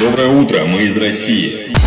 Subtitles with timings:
[0.00, 1.77] Доброе утро, мы из России.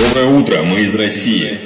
[0.00, 1.60] Доброе утро, мы из России.